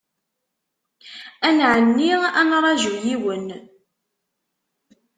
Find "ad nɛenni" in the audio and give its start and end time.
1.47-2.11